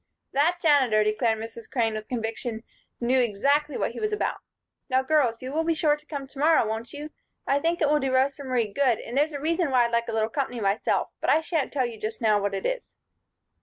"That 0.31 0.57
Janitor," 0.59 1.03
declared 1.03 1.37
Mrs. 1.37 1.69
Crane, 1.69 1.93
with 1.93 2.07
conviction, 2.07 2.63
"knew 2.99 3.19
exactly 3.19 3.77
what 3.77 3.91
he 3.91 3.99
was 3.99 4.11
about. 4.11 4.39
Now, 4.89 5.03
girls, 5.03 5.43
you'll 5.43 5.63
be 5.63 5.75
sure 5.75 5.95
to 5.95 6.05
come 6.07 6.25
to 6.25 6.39
morrow, 6.39 6.67
won't 6.67 6.91
you? 6.91 7.11
I 7.45 7.59
think 7.59 7.83
it 7.83 7.87
will 7.87 7.99
do 7.99 8.11
Rosa 8.11 8.43
Marie 8.43 8.73
good 8.73 8.97
and 8.97 9.15
there's 9.15 9.31
a 9.33 9.39
reason 9.39 9.69
why 9.69 9.85
I'd 9.85 9.91
like 9.91 10.07
a 10.07 10.11
little 10.13 10.29
company 10.29 10.59
myself, 10.59 11.09
but 11.21 11.29
I 11.29 11.41
shan't 11.41 11.71
tell 11.71 11.85
you 11.85 11.99
just 11.99 12.19
now 12.19 12.41
what 12.41 12.55
it 12.55 12.65
is." 12.65 12.97